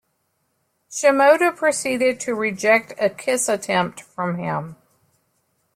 Shimoda 0.89 1.55
proceeded 1.55 2.19
to 2.21 2.33
reject 2.33 2.95
a 2.99 3.07
kiss 3.07 3.47
attempt 3.47 4.01
from 4.01 4.39
him. 4.39 4.75